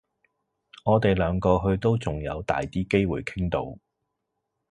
[0.83, 3.77] 我哋兩個去都仲有大啲機會傾到